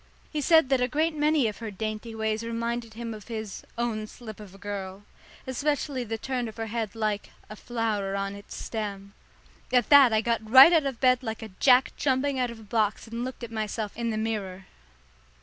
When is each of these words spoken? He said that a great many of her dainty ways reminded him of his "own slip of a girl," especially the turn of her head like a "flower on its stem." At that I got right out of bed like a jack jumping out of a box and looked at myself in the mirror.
He 0.31 0.41
said 0.41 0.69
that 0.69 0.81
a 0.81 0.87
great 0.87 1.13
many 1.15 1.47
of 1.47 1.59
her 1.59 1.69
dainty 1.69 2.15
ways 2.15 2.43
reminded 2.43 2.95
him 2.95 3.13
of 3.13 3.27
his 3.27 3.63
"own 3.77 4.07
slip 4.07 4.39
of 4.39 4.55
a 4.55 4.57
girl," 4.57 5.03
especially 5.45 6.03
the 6.03 6.17
turn 6.17 6.47
of 6.47 6.57
her 6.57 6.65
head 6.65 6.95
like 6.95 7.29
a 7.51 7.55
"flower 7.55 8.15
on 8.15 8.33
its 8.33 8.55
stem." 8.55 9.13
At 9.71 9.89
that 9.89 10.11
I 10.11 10.21
got 10.21 10.41
right 10.49 10.73
out 10.73 10.87
of 10.87 10.99
bed 10.99 11.21
like 11.21 11.43
a 11.43 11.49
jack 11.59 11.91
jumping 11.97 12.39
out 12.39 12.49
of 12.49 12.59
a 12.59 12.63
box 12.63 13.05
and 13.05 13.23
looked 13.23 13.43
at 13.43 13.51
myself 13.51 13.95
in 13.95 14.09
the 14.09 14.17
mirror. 14.17 14.65